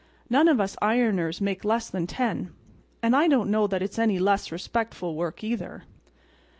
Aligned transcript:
None 0.31 0.47
of 0.47 0.59
us 0.59 0.75
ironers 0.81 1.41
make 1.41 1.63
less 1.63 1.87
than 1.91 2.07
$10. 2.07 2.49
And 3.03 3.15
I 3.15 3.27
don't 3.27 3.51
know 3.51 3.67
that 3.67 3.83
it's 3.83 3.99
any 3.99 4.17
less 4.17 4.51
respectful 4.51 5.13
work, 5.15 5.43
either." 5.43 5.83